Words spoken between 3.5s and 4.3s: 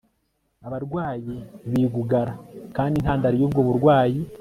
burwayi